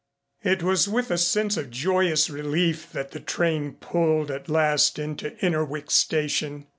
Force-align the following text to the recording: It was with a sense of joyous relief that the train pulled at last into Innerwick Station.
It 0.43 0.63
was 0.63 0.87
with 0.87 1.11
a 1.11 1.17
sense 1.19 1.57
of 1.57 1.69
joyous 1.69 2.27
relief 2.27 2.91
that 2.91 3.11
the 3.11 3.19
train 3.19 3.73
pulled 3.73 4.31
at 4.31 4.49
last 4.49 4.97
into 4.97 5.37
Innerwick 5.45 5.91
Station. 5.91 6.65